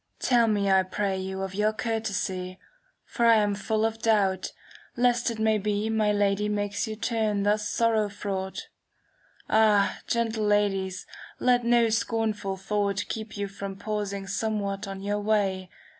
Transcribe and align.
Tell 0.17 0.47
me, 0.47 0.67
I 0.71 0.81
pray 0.81 1.15
you, 1.19 1.43
of 1.43 1.53
your 1.53 1.73
courtesy; 1.73 2.57
For 3.05 3.27
1 3.27 3.37
am 3.37 3.53
full 3.53 3.85
of 3.85 3.99
doubt, 4.01 4.51
lest 4.97 5.29
it 5.29 5.37
may 5.37 5.59
be 5.59 5.91
My 5.91 6.11
Lady 6.11 6.49
makes 6.49 6.87
you 6.87 6.95
turn 6.95 7.43
thus 7.43 7.69
sorrow 7.69 8.09
fraught. 8.09 8.67
AL, 9.47 9.91
gentle 10.07 10.45
ladies, 10.45 11.05
let 11.39 11.63
no 11.63 11.89
scornful 11.89 12.57
thought 12.57 13.05
* 13.07 13.09
Keep 13.09 13.37
you 13.37 13.47
from 13.47 13.75
pausing 13.75 14.25
somewhat 14.25 14.87
on 14.87 15.01
your 15.03 15.19
way. 15.19 15.69